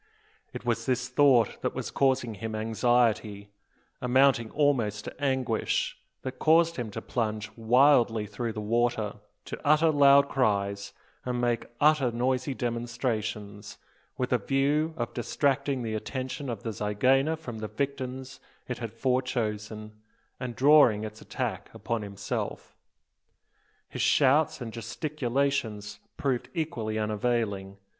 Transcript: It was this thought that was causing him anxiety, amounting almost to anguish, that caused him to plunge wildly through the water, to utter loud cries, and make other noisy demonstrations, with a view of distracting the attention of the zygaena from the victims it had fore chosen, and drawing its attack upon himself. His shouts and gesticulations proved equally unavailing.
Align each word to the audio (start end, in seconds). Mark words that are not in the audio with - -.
It 0.51 0.65
was 0.65 0.87
this 0.87 1.09
thought 1.09 1.61
that 1.61 1.75
was 1.75 1.91
causing 1.91 2.33
him 2.33 2.55
anxiety, 2.55 3.51
amounting 4.01 4.49
almost 4.49 5.05
to 5.05 5.23
anguish, 5.23 5.95
that 6.23 6.39
caused 6.39 6.77
him 6.77 6.89
to 6.89 7.03
plunge 7.03 7.51
wildly 7.55 8.25
through 8.25 8.53
the 8.53 8.61
water, 8.61 9.17
to 9.45 9.61
utter 9.63 9.91
loud 9.91 10.27
cries, 10.27 10.91
and 11.23 11.39
make 11.39 11.67
other 11.79 12.09
noisy 12.11 12.55
demonstrations, 12.55 13.77
with 14.17 14.33
a 14.33 14.39
view 14.39 14.95
of 14.97 15.13
distracting 15.13 15.83
the 15.83 15.93
attention 15.93 16.49
of 16.49 16.63
the 16.63 16.71
zygaena 16.73 17.37
from 17.37 17.59
the 17.59 17.67
victims 17.67 18.39
it 18.67 18.79
had 18.79 18.91
fore 18.91 19.21
chosen, 19.21 20.01
and 20.39 20.55
drawing 20.55 21.03
its 21.03 21.21
attack 21.21 21.69
upon 21.75 22.01
himself. 22.01 22.75
His 23.87 24.01
shouts 24.01 24.61
and 24.61 24.73
gesticulations 24.73 25.99
proved 26.17 26.49
equally 26.55 26.97
unavailing. 26.97 27.77